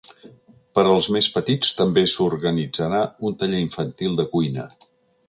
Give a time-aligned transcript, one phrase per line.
[0.77, 4.67] Per als més petits també s’organitzarà un taller infantil de cuina.